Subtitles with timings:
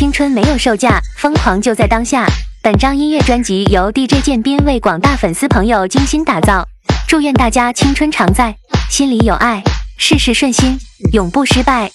[0.00, 2.24] 青春没有售价，疯狂就在当下。
[2.62, 6.66] 本张音乐专辑由 DJ 建斌为广大粉丝朋友精心打造，
[7.06, 8.56] 祝愿大家青春常在，
[8.88, 9.62] 心里有爱，
[9.98, 10.78] 事事顺心，
[11.12, 11.90] 永不失败。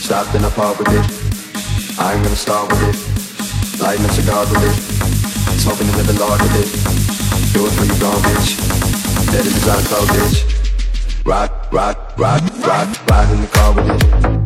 [0.00, 0.34] Stop!
[0.34, 1.98] in a pub with it.
[1.98, 3.80] I'm gonna start with it.
[3.80, 5.60] Lighting a cigar with it.
[5.60, 7.52] Smoking and living large with it.
[7.52, 9.32] Do it for you gone, bitch.
[9.32, 11.26] Let it design clothes, bitch.
[11.26, 14.45] Rock, rock, rock, rock, ride in the car with it.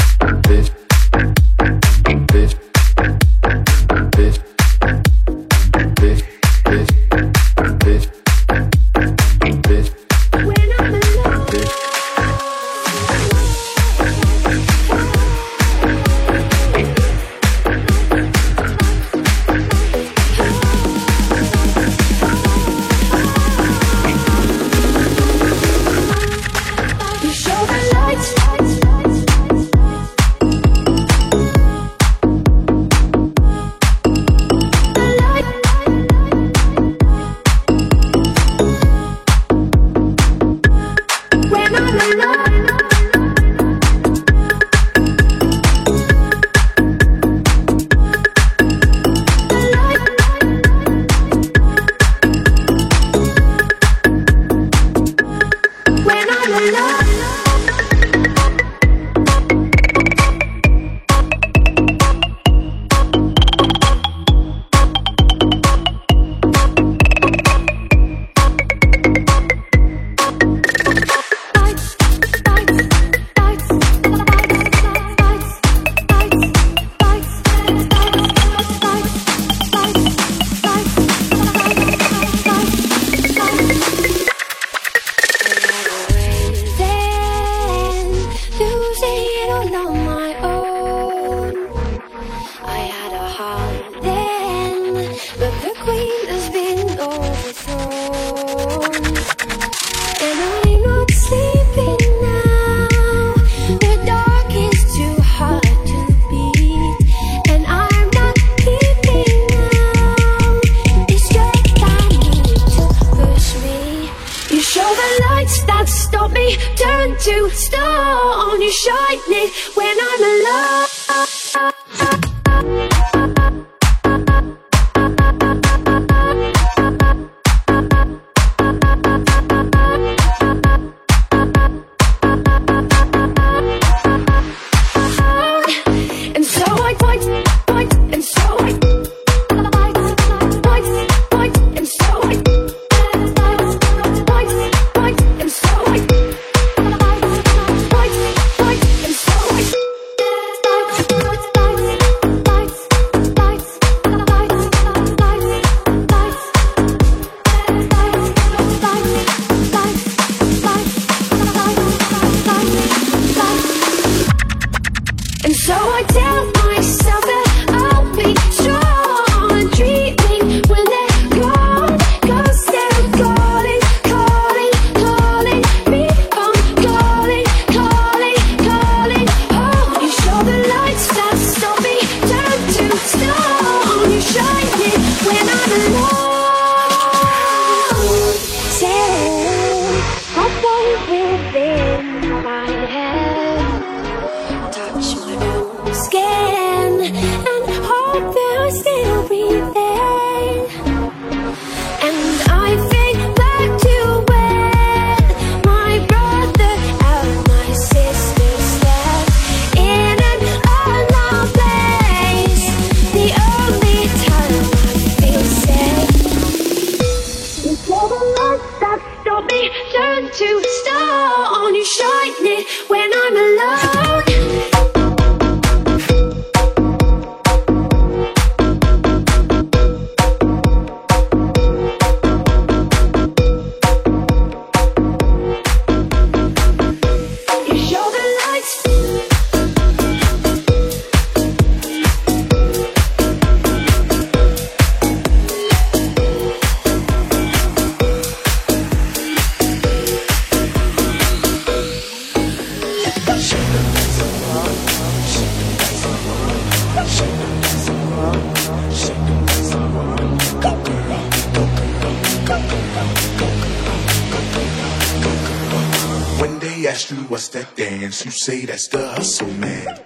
[268.25, 270.00] you say that's the hustle, man.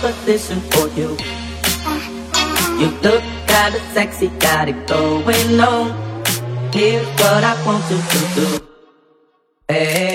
[0.00, 1.16] Proposition for you.
[2.78, 5.90] You look kinda sexy, got it going on.
[6.72, 8.66] Here's what I want you to do.
[9.68, 10.09] Hey.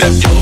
[0.00, 0.37] What?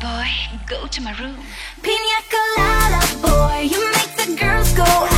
[0.00, 0.28] boy,
[0.66, 1.36] go to my room.
[1.82, 5.17] Pina colada boy, you make the girls go